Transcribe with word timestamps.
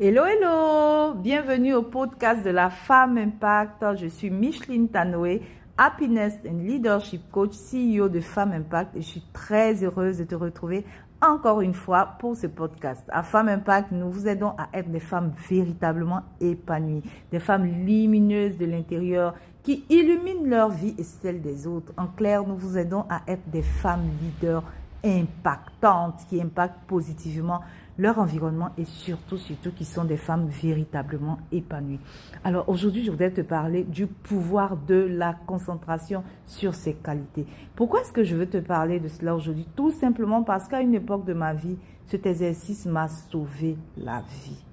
Hello, 0.00 0.22
hello! 0.24 1.14
Bienvenue 1.14 1.74
au 1.74 1.82
podcast 1.82 2.44
de 2.44 2.50
la 2.50 2.70
femme 2.70 3.18
impact. 3.18 3.84
Je 3.96 4.06
suis 4.06 4.30
Micheline 4.30 4.88
Tanoé, 4.88 5.42
Happiness 5.76 6.34
and 6.46 6.58
Leadership 6.62 7.22
Coach, 7.32 7.50
CEO 7.50 8.08
de 8.08 8.20
Femme 8.20 8.52
Impact 8.52 8.94
et 8.94 9.00
je 9.00 9.06
suis 9.08 9.24
très 9.32 9.82
heureuse 9.82 10.18
de 10.18 10.22
te 10.22 10.36
retrouver 10.36 10.84
encore 11.20 11.62
une 11.62 11.74
fois 11.74 12.14
pour 12.20 12.36
ce 12.36 12.46
podcast. 12.46 13.02
À 13.08 13.24
Femme 13.24 13.48
Impact, 13.48 13.90
nous 13.90 14.08
vous 14.08 14.28
aidons 14.28 14.54
à 14.56 14.68
être 14.72 14.88
des 14.88 15.00
femmes 15.00 15.32
véritablement 15.50 16.22
épanouies, 16.40 17.02
des 17.32 17.40
femmes 17.40 17.64
lumineuses 17.64 18.56
de 18.56 18.66
l'intérieur 18.66 19.34
qui 19.64 19.84
illuminent 19.88 20.48
leur 20.48 20.68
vie 20.68 20.94
et 20.96 21.02
celle 21.02 21.42
des 21.42 21.66
autres. 21.66 21.92
En 21.96 22.06
clair, 22.06 22.46
nous 22.46 22.56
vous 22.56 22.78
aidons 22.78 23.04
à 23.10 23.22
être 23.26 23.50
des 23.50 23.62
femmes 23.62 24.08
leaders 24.22 24.62
impactantes 25.04 26.24
qui 26.28 26.40
impactent 26.40 26.86
positivement 26.86 27.62
leur 27.98 28.18
environnement 28.18 28.70
et 28.78 28.84
surtout, 28.84 29.36
surtout 29.36 29.72
qui 29.72 29.84
sont 29.84 30.04
des 30.04 30.16
femmes 30.16 30.46
véritablement 30.46 31.38
épanouies. 31.50 31.98
Alors 32.44 32.68
aujourd'hui, 32.68 33.04
je 33.04 33.10
voudrais 33.10 33.32
te 33.32 33.40
parler 33.40 33.82
du 33.82 34.06
pouvoir 34.06 34.76
de 34.76 34.94
la 34.94 35.34
concentration 35.46 36.22
sur 36.46 36.74
ses 36.74 36.94
qualités. 36.94 37.46
Pourquoi 37.74 38.00
est-ce 38.02 38.12
que 38.12 38.22
je 38.22 38.36
veux 38.36 38.48
te 38.48 38.58
parler 38.58 39.00
de 39.00 39.08
cela 39.08 39.34
aujourd'hui? 39.34 39.66
Tout 39.74 39.90
simplement 39.90 40.44
parce 40.44 40.68
qu'à 40.68 40.80
une 40.80 40.94
époque 40.94 41.24
de 41.24 41.34
ma 41.34 41.52
vie, 41.52 41.76
cet 42.06 42.24
exercice 42.24 42.86
m'a 42.86 43.08
sauvé 43.08 43.76
la 43.96 44.22
vie. 44.44 44.64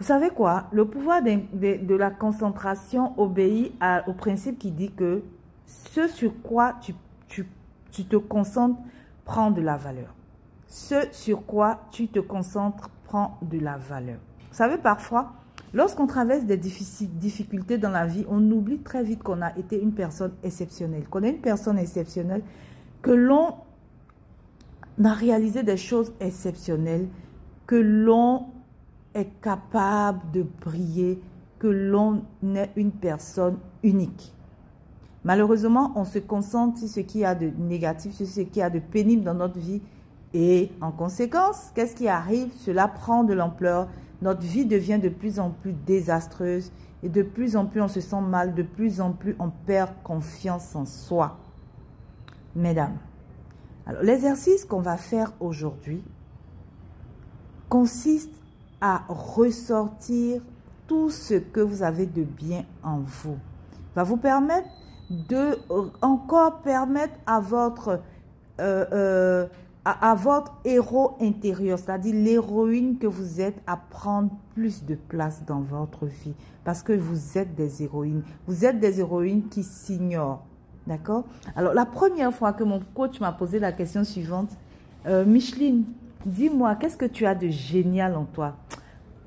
Vous 0.00 0.06
savez 0.06 0.30
quoi? 0.30 0.64
Le 0.72 0.84
pouvoir 0.84 1.22
de, 1.22 1.94
la 1.94 2.10
concentration 2.10 3.18
obéit 3.18 3.72
au 4.08 4.12
principe 4.12 4.58
qui 4.58 4.72
dit 4.72 4.90
que 4.90 5.22
ce 5.66 6.08
sur 6.08 6.32
quoi 6.42 6.74
tu, 6.82 6.94
tu, 7.28 7.48
tu 7.92 8.04
te 8.04 8.16
concentres 8.16 8.78
prend 9.24 9.52
de 9.52 9.62
la 9.62 9.76
valeur 9.76 10.14
ce 10.74 10.96
sur 11.12 11.46
quoi 11.46 11.82
tu 11.92 12.08
te 12.08 12.18
concentres 12.18 12.90
prend 13.04 13.38
de 13.42 13.60
la 13.60 13.76
valeur. 13.76 14.18
Vous 14.50 14.56
savez, 14.56 14.76
parfois, 14.76 15.30
lorsqu'on 15.72 16.08
traverse 16.08 16.46
des 16.46 16.56
difficultés 16.56 17.78
dans 17.78 17.90
la 17.90 18.08
vie, 18.08 18.26
on 18.28 18.50
oublie 18.50 18.80
très 18.80 19.04
vite 19.04 19.22
qu'on 19.22 19.40
a 19.40 19.56
été 19.56 19.80
une 19.80 19.92
personne 19.92 20.32
exceptionnelle, 20.42 21.08
qu'on 21.08 21.22
est 21.22 21.30
une 21.30 21.40
personne 21.40 21.78
exceptionnelle, 21.78 22.42
que 23.02 23.12
l'on 23.12 23.54
a 25.04 25.12
réalisé 25.12 25.62
des 25.62 25.76
choses 25.76 26.12
exceptionnelles, 26.18 27.06
que 27.68 27.76
l'on 27.76 28.46
est 29.14 29.30
capable 29.40 30.28
de 30.32 30.44
briller, 30.60 31.20
que 31.60 31.68
l'on 31.68 32.24
est 32.42 32.70
une 32.74 32.90
personne 32.90 33.58
unique. 33.84 34.34
Malheureusement, 35.22 35.92
on 35.94 36.04
se 36.04 36.18
concentre 36.18 36.80
sur 36.80 36.88
ce 36.88 36.98
qu'il 36.98 37.20
y 37.20 37.24
a 37.24 37.36
de 37.36 37.52
négatif, 37.60 38.12
sur 38.12 38.26
ce 38.26 38.40
qu'il 38.40 38.56
y 38.56 38.62
a 38.62 38.70
de 38.70 38.80
pénible 38.80 39.22
dans 39.22 39.34
notre 39.34 39.60
vie 39.60 39.80
et 40.34 40.72
en 40.80 40.90
conséquence, 40.90 41.70
qu'est-ce 41.74 41.94
qui 41.94 42.08
arrive? 42.08 42.52
Cela 42.56 42.88
prend 42.88 43.22
de 43.22 43.32
l'ampleur. 43.32 43.88
Notre 44.20 44.40
vie 44.40 44.66
devient 44.66 44.98
de 44.98 45.08
plus 45.08 45.38
en 45.38 45.50
plus 45.50 45.72
désastreuse 45.72 46.72
et 47.04 47.08
de 47.08 47.22
plus 47.22 47.56
en 47.56 47.66
plus 47.66 47.80
on 47.80 47.88
se 47.88 48.00
sent 48.00 48.20
mal, 48.20 48.52
de 48.52 48.64
plus 48.64 49.00
en 49.00 49.12
plus 49.12 49.36
on 49.38 49.50
perd 49.50 49.90
confiance 50.02 50.74
en 50.74 50.86
soi. 50.86 51.38
Mesdames, 52.56 52.96
l'exercice 54.02 54.64
qu'on 54.64 54.80
va 54.80 54.96
faire 54.96 55.32
aujourd'hui 55.38 56.02
consiste 57.68 58.32
à 58.80 59.02
ressortir 59.08 60.42
tout 60.88 61.10
ce 61.10 61.34
que 61.34 61.60
vous 61.60 61.82
avez 61.82 62.06
de 62.06 62.22
bien 62.22 62.64
en 62.82 62.98
vous. 62.98 63.38
Va 63.94 64.02
vous 64.02 64.16
permettre 64.16 64.68
de 65.10 65.58
encore 66.02 66.60
permettre 66.62 67.14
à 67.26 67.38
votre 67.38 68.00
euh, 68.60 68.84
euh, 68.92 69.46
à, 69.84 70.14
votre 70.14 70.52
héros 70.64 71.16
intérieur, 71.20 71.78
c'est-à-dire 71.78 72.14
l'héroïne 72.14 72.96
que 72.98 73.06
vous 73.06 73.40
êtes, 73.40 73.60
à 73.66 73.76
prendre 73.76 74.30
plus 74.54 74.84
de 74.84 74.94
place 74.94 75.44
dans 75.46 75.60
votre 75.60 76.06
vie. 76.06 76.34
Parce 76.64 76.82
que 76.82 76.92
vous 76.94 77.36
êtes 77.36 77.54
des 77.54 77.82
héroïnes. 77.82 78.22
Vous 78.46 78.64
êtes 78.64 78.80
des 78.80 79.00
héroïnes 79.00 79.48
qui 79.48 79.62
s'ignorent. 79.62 80.44
D'accord? 80.86 81.24
Alors, 81.56 81.74
la 81.74 81.86
première 81.86 82.32
fois 82.32 82.52
que 82.52 82.64
mon 82.64 82.80
coach 82.94 83.20
m'a 83.20 83.32
posé 83.32 83.58
la 83.58 83.72
question 83.72 84.04
suivante, 84.04 84.50
euh, 85.06 85.24
Micheline, 85.24 85.84
dis-moi, 86.24 86.74
qu'est-ce 86.76 86.96
que 86.96 87.06
tu 87.06 87.26
as 87.26 87.34
de 87.34 87.48
génial 87.48 88.16
en 88.16 88.24
toi? 88.24 88.56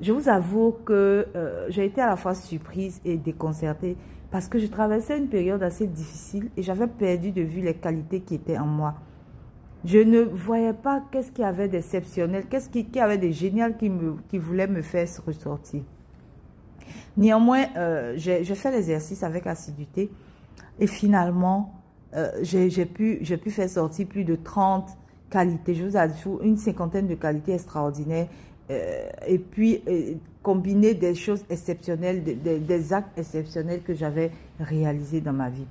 Je 0.02 0.12
vous 0.12 0.30
avoue 0.30 0.76
que 0.86 1.28
euh, 1.36 1.66
j'ai 1.70 1.86
été 1.86 2.02
à 2.02 2.08
la 2.08 2.16
fois 2.16 2.36
surprise 2.36 3.02
et 3.04 3.18
déconcertée 3.18 3.98
parce 4.30 4.48
que 4.48 4.60
je 4.60 4.68
traversais 4.68 5.18
une 5.18 5.28
période 5.28 5.64
assez 5.64 5.88
difficile 5.88 6.50
et 6.56 6.62
j'avais 6.62 6.88
perdu 6.88 7.32
de 7.32 7.42
vue 7.42 7.62
les 7.62 7.74
qualités 7.74 8.22
qui 8.22 8.36
étaient 8.36 8.58
en 8.58 8.66
moi. 8.66 8.96
Je 9.86 10.00
ne 10.00 10.22
voyais 10.22 10.74
pas 10.74 11.04
qu'est-ce 11.12 11.32
qu'il 11.32 11.44
y 11.44 11.48
avait 11.48 11.68
d'exceptionnel, 11.68 12.46
qu'est-ce 12.50 12.70
qu'il 12.70 12.88
y 12.96 13.00
avait 13.00 13.18
de 13.18 13.30
génial 13.30 13.78
qui, 13.78 13.90
me, 13.90 14.16
qui 14.30 14.38
voulait 14.38 14.68
me 14.68 14.82
faire 14.82 15.08
ressortir. 15.26 15.82
Néanmoins, 17.16 17.66
euh, 17.76 18.14
j'ai 18.18 18.44
fait 18.44 18.72
l'exercice 18.72 19.24
avec 19.24 19.48
assiduité 19.48 20.10
et 20.80 20.88
finalement, 20.88 21.74
euh, 22.16 22.30
j'ai 22.42 22.86
pu, 22.86 23.22
pu 23.42 23.52
faire 23.52 23.70
sortir 23.70 24.08
plus 24.08 24.24
de 24.24 24.36
30 24.36 24.90
qualités. 25.30 25.76
Je 25.76 25.86
vous 25.86 25.98
ajoute 25.98 26.40
une 26.44 26.58
cinquantaine 26.58 27.08
de 27.08 27.16
qualités 27.16 27.54
extraordinaires 27.54 28.28
euh, 28.70 29.08
et 29.28 29.40
puis 29.40 29.84
combiner 30.44 30.94
des 30.94 31.16
choses 31.16 31.44
exceptionnelles, 31.50 32.24
des, 32.24 32.60
des 32.60 32.94
actes 32.94 33.18
exceptionnels 33.18 33.82
que 33.82 33.94
j'avais 33.94 34.32
réalisés 34.60 35.22
dans 35.22 35.34
ma 35.34 35.50
vie. 35.50 35.66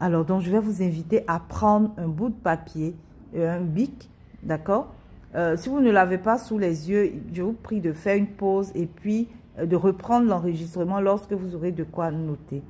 Alors, 0.00 0.24
donc, 0.24 0.42
je 0.42 0.50
vais 0.50 0.58
vous 0.58 0.82
inviter 0.82 1.22
à 1.28 1.38
prendre 1.38 1.92
un 1.96 2.08
bout 2.08 2.30
de 2.30 2.34
papier 2.34 2.94
un 3.36 3.60
bic, 3.60 4.10
d'accord? 4.42 4.92
Euh, 5.34 5.56
Si 5.56 5.68
vous 5.68 5.80
ne 5.80 5.90
l'avez 5.90 6.18
pas 6.18 6.38
sous 6.38 6.58
les 6.58 6.90
yeux, 6.90 7.12
je 7.32 7.42
vous 7.42 7.54
prie 7.54 7.80
de 7.80 7.92
faire 7.92 8.16
une 8.16 8.28
pause 8.28 8.70
et 8.74 8.86
puis 8.86 9.28
euh, 9.58 9.66
de 9.66 9.76
reprendre 9.76 10.26
l'enregistrement 10.26 11.00
lorsque 11.00 11.32
vous 11.32 11.54
aurez 11.54 11.72
de 11.72 11.84
quoi 11.84 12.10
noter. 12.10 12.62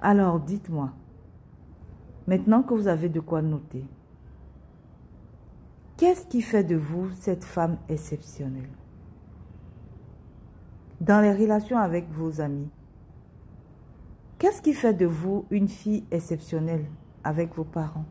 Alors, 0.00 0.40
dites-moi, 0.40 0.90
maintenant 2.26 2.62
que 2.62 2.74
vous 2.74 2.88
avez 2.88 3.08
de 3.08 3.20
quoi 3.20 3.40
noter, 3.40 3.84
qu'est-ce 5.96 6.26
qui 6.26 6.42
fait 6.42 6.64
de 6.64 6.76
vous 6.76 7.08
cette 7.14 7.44
femme 7.44 7.78
exceptionnelle? 7.88 8.68
Dans 11.00 11.20
les 11.20 11.32
relations 11.32 11.78
avec 11.78 12.10
vos 12.10 12.40
amis, 12.40 12.68
qu'est-ce 14.38 14.62
qui 14.62 14.72
fait 14.72 14.94
de 14.94 15.06
vous 15.06 15.46
une 15.50 15.68
fille 15.68 16.04
exceptionnelle 16.10 16.84
avec 17.24 17.54
vos 17.54 17.64
parents? 17.64 18.04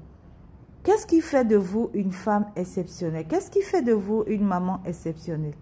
Qu'est-ce 0.84 1.06
qui 1.06 1.22
fait 1.22 1.46
de 1.46 1.58
vous 1.58 1.92
une 1.94 2.12
femme 2.12 2.48
exceptionnelle? 2.56 3.28
Qu'est-ce 3.28 3.52
qui 3.52 3.62
fait 3.62 3.84
de 3.84 3.94
vous 3.94 4.24
une 4.26 4.46
maman 4.46 4.82
exceptionnelle? 4.86 5.54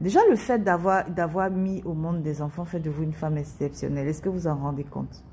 Déjà, 0.00 0.20
le 0.30 0.36
fait 0.36 0.62
d'avoir 0.62 1.50
mis 1.50 1.82
au 1.84 1.92
monde 1.92 2.22
des 2.22 2.40
enfants 2.40 2.64
fait 2.64 2.80
de 2.80 2.88
vous 2.88 3.02
une 3.02 3.12
femme 3.12 3.36
exceptionnelle. 3.36 4.08
Est-ce 4.08 4.22
que 4.22 4.28
vous 4.28 4.46
en 4.46 4.56
rendez 4.56 4.84
compte? 4.84 5.24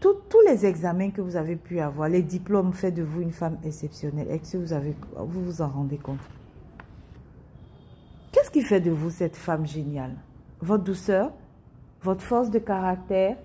Tous 0.00 0.40
les 0.46 0.64
examens 0.64 1.10
que 1.10 1.20
vous 1.20 1.36
avez 1.36 1.56
pu 1.56 1.78
avoir, 1.78 2.08
les 2.08 2.22
diplômes 2.22 2.72
fait 2.72 2.90
de 2.90 3.02
vous 3.02 3.20
une 3.20 3.32
femme 3.32 3.58
exceptionnelle. 3.62 4.28
Est-ce 4.30 4.52
que 4.52 4.58
vous, 4.58 4.72
avez, 4.72 4.96
vous 5.16 5.44
vous 5.44 5.62
en 5.62 5.68
rendez 5.68 5.98
compte? 5.98 6.18
Qu'est-ce 8.32 8.50
qui 8.50 8.62
fait 8.62 8.80
de 8.80 8.90
vous 8.90 9.10
cette 9.10 9.36
femme 9.36 9.66
géniale? 9.66 10.16
Votre 10.60 10.84
douceur 10.84 11.32
Votre 12.00 12.22
force 12.22 12.50
de 12.50 12.58
caractère 12.58 13.36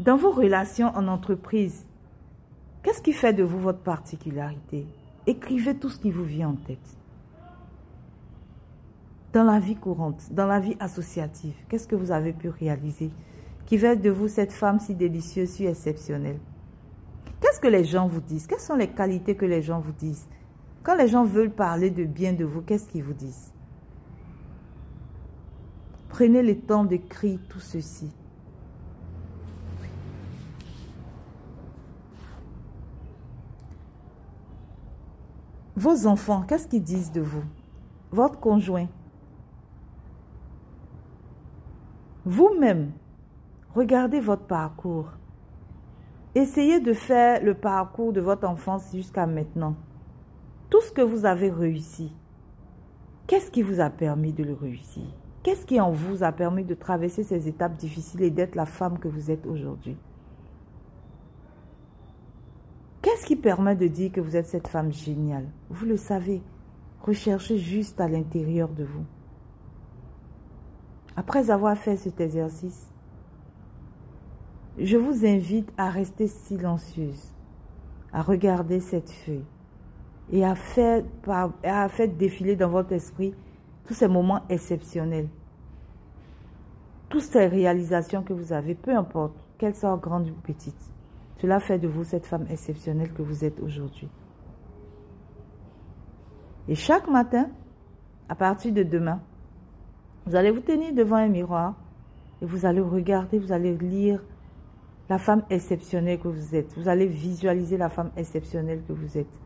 dans 0.00 0.16
vos 0.16 0.30
relations 0.30 0.88
en 0.96 1.08
entreprise, 1.08 1.84
qu'est-ce 2.82 3.02
qui 3.02 3.12
fait 3.12 3.32
de 3.32 3.42
vous 3.42 3.58
votre 3.58 3.80
particularité? 3.80 4.86
Écrivez 5.26 5.74
tout 5.76 5.88
ce 5.88 5.98
qui 5.98 6.10
vous 6.10 6.24
vient 6.24 6.50
en 6.50 6.54
tête. 6.54 6.96
Dans 9.32 9.44
la 9.44 9.58
vie 9.58 9.76
courante, 9.76 10.32
dans 10.32 10.46
la 10.46 10.60
vie 10.60 10.76
associative, 10.80 11.54
qu'est-ce 11.68 11.88
que 11.88 11.96
vous 11.96 12.12
avez 12.12 12.32
pu 12.32 12.48
réaliser 12.48 13.10
qui 13.66 13.76
fait 13.76 13.96
de 13.96 14.08
vous 14.08 14.28
cette 14.28 14.52
femme 14.52 14.78
si 14.78 14.94
délicieuse, 14.94 15.50
si 15.50 15.66
exceptionnelle? 15.66 16.38
Qu'est-ce 17.40 17.60
que 17.60 17.68
les 17.68 17.84
gens 17.84 18.06
vous 18.06 18.20
disent? 18.20 18.46
Quelles 18.46 18.60
sont 18.60 18.76
les 18.76 18.88
qualités 18.88 19.36
que 19.36 19.44
les 19.44 19.62
gens 19.62 19.80
vous 19.80 19.92
disent? 19.92 20.26
Quand 20.82 20.96
les 20.96 21.08
gens 21.08 21.24
veulent 21.24 21.50
parler 21.50 21.90
de 21.90 22.04
bien 22.04 22.32
de 22.32 22.44
vous, 22.44 22.62
qu'est-ce 22.62 22.88
qu'ils 22.88 23.02
vous 23.02 23.12
disent? 23.12 23.52
Prenez 26.08 26.42
le 26.42 26.58
temps 26.58 26.84
d'écrire 26.84 27.38
tout 27.48 27.60
ceci. 27.60 28.10
Vos 35.78 36.08
enfants, 36.08 36.42
qu'est-ce 36.42 36.66
qu'ils 36.66 36.82
disent 36.82 37.12
de 37.12 37.20
vous? 37.20 37.44
Votre 38.10 38.40
conjoint. 38.40 38.88
Vous-même, 42.24 42.90
regardez 43.76 44.18
votre 44.18 44.42
parcours. 44.42 45.12
Essayez 46.34 46.80
de 46.80 46.92
faire 46.92 47.44
le 47.44 47.54
parcours 47.54 48.12
de 48.12 48.20
votre 48.20 48.48
enfance 48.48 48.90
jusqu'à 48.92 49.24
maintenant. 49.28 49.76
Tout 50.68 50.80
ce 50.80 50.90
que 50.90 51.00
vous 51.00 51.24
avez 51.24 51.48
réussi, 51.48 52.12
qu'est-ce 53.28 53.52
qui 53.52 53.62
vous 53.62 53.78
a 53.78 53.88
permis 53.88 54.32
de 54.32 54.42
le 54.42 54.54
réussir? 54.54 55.04
Qu'est-ce 55.44 55.64
qui 55.64 55.80
en 55.80 55.92
vous 55.92 56.24
a 56.24 56.32
permis 56.32 56.64
de 56.64 56.74
traverser 56.74 57.22
ces 57.22 57.46
étapes 57.46 57.76
difficiles 57.76 58.22
et 58.22 58.30
d'être 58.32 58.56
la 58.56 58.66
femme 58.66 58.98
que 58.98 59.06
vous 59.06 59.30
êtes 59.30 59.46
aujourd'hui 59.46 59.96
Qu'est-ce 63.00 63.17
qui 63.28 63.36
permet 63.36 63.76
de 63.76 63.88
dire 63.88 64.10
que 64.10 64.22
vous 64.22 64.36
êtes 64.36 64.46
cette 64.46 64.68
femme 64.68 64.90
géniale? 64.90 65.44
Vous 65.68 65.84
le 65.84 65.98
savez. 65.98 66.40
Recherchez 67.02 67.58
juste 67.58 68.00
à 68.00 68.08
l'intérieur 68.08 68.70
de 68.70 68.84
vous. 68.84 69.04
Après 71.14 71.50
avoir 71.50 71.76
fait 71.76 71.98
cet 71.98 72.22
exercice, 72.22 72.88
je 74.78 74.96
vous 74.96 75.26
invite 75.26 75.70
à 75.76 75.90
rester 75.90 76.26
silencieuse, 76.26 77.34
à 78.14 78.22
regarder 78.22 78.80
cette 78.80 79.10
feuille 79.10 79.44
et 80.32 80.42
à 80.42 80.54
faire, 80.54 81.04
à 81.64 81.86
faire 81.90 82.08
défiler 82.08 82.56
dans 82.56 82.70
votre 82.70 82.92
esprit 82.92 83.34
tous 83.84 83.92
ces 83.92 84.08
moments 84.08 84.40
exceptionnels, 84.48 85.28
toutes 87.10 87.20
ces 87.20 87.46
réalisations 87.46 88.22
que 88.22 88.32
vous 88.32 88.54
avez, 88.54 88.74
peu 88.74 88.96
importe 88.96 89.34
qu'elles 89.58 89.76
soient 89.76 89.98
grandes 89.98 90.30
ou 90.30 90.40
petites. 90.42 90.94
Cela 91.40 91.60
fait 91.60 91.78
de 91.78 91.86
vous 91.86 92.04
cette 92.04 92.26
femme 92.26 92.46
exceptionnelle 92.50 93.12
que 93.12 93.22
vous 93.22 93.44
êtes 93.44 93.60
aujourd'hui. 93.60 94.08
Et 96.66 96.74
chaque 96.74 97.08
matin, 97.08 97.48
à 98.28 98.34
partir 98.34 98.72
de 98.72 98.82
demain, 98.82 99.20
vous 100.26 100.34
allez 100.34 100.50
vous 100.50 100.60
tenir 100.60 100.92
devant 100.92 101.16
un 101.16 101.28
miroir 101.28 101.74
et 102.42 102.44
vous 102.44 102.66
allez 102.66 102.80
regarder, 102.80 103.38
vous 103.38 103.52
allez 103.52 103.76
lire 103.76 104.22
la 105.08 105.18
femme 105.18 105.42
exceptionnelle 105.48 106.18
que 106.18 106.28
vous 106.28 106.54
êtes. 106.54 106.76
Vous 106.76 106.88
allez 106.88 107.06
visualiser 107.06 107.76
la 107.76 107.88
femme 107.88 108.10
exceptionnelle 108.16 108.82
que 108.86 108.92
vous 108.92 109.16
êtes. 109.16 109.40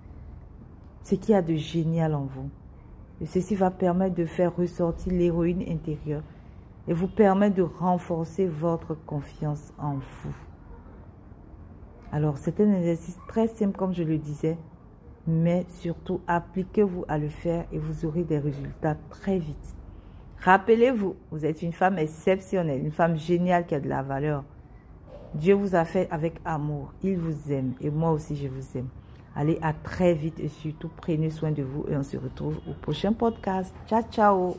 Ce 1.04 1.14
qu'il 1.14 1.30
y 1.30 1.34
a 1.34 1.42
de 1.42 1.54
génial 1.54 2.14
en 2.14 2.24
vous. 2.24 2.50
Et 3.20 3.26
ceci 3.26 3.54
va 3.54 3.70
permettre 3.70 4.16
de 4.16 4.24
faire 4.24 4.56
ressortir 4.56 5.12
l'héroïne 5.12 5.62
intérieure 5.68 6.22
et 6.88 6.92
vous 6.92 7.06
permettre 7.06 7.54
de 7.54 7.62
renforcer 7.62 8.46
votre 8.46 8.94
confiance 9.06 9.72
en 9.78 9.94
vous. 9.94 10.51
Alors, 12.12 12.36
c'est 12.36 12.60
un 12.60 12.72
exercice 12.74 13.18
très 13.26 13.48
simple, 13.48 13.76
comme 13.76 13.94
je 13.94 14.02
le 14.02 14.18
disais, 14.18 14.58
mais 15.26 15.64
surtout, 15.80 16.20
appliquez-vous 16.26 17.04
à 17.08 17.16
le 17.18 17.28
faire 17.28 17.64
et 17.72 17.78
vous 17.78 18.04
aurez 18.04 18.22
des 18.22 18.38
résultats 18.38 18.96
très 19.10 19.38
vite. 19.38 19.74
Rappelez-vous, 20.40 21.16
vous 21.30 21.46
êtes 21.46 21.62
une 21.62 21.72
femme 21.72 21.98
exceptionnelle, 21.98 22.84
une 22.84 22.90
femme 22.90 23.16
géniale 23.16 23.64
qui 23.64 23.74
a 23.74 23.80
de 23.80 23.88
la 23.88 24.02
valeur. 24.02 24.44
Dieu 25.34 25.54
vous 25.54 25.74
a 25.74 25.84
fait 25.84 26.08
avec 26.10 26.34
amour. 26.44 26.92
Il 27.02 27.16
vous 27.16 27.52
aime 27.52 27.72
et 27.80 27.90
moi 27.90 28.10
aussi 28.10 28.36
je 28.36 28.48
vous 28.48 28.76
aime. 28.76 28.88
Allez, 29.34 29.58
à 29.62 29.72
très 29.72 30.12
vite 30.12 30.38
et 30.40 30.48
surtout 30.48 30.90
prenez 30.94 31.30
soin 31.30 31.52
de 31.52 31.62
vous 31.62 31.86
et 31.88 31.96
on 31.96 32.02
se 32.02 32.16
retrouve 32.16 32.58
au 32.68 32.74
prochain 32.74 33.12
podcast. 33.12 33.72
Ciao, 33.86 34.02
ciao. 34.10 34.56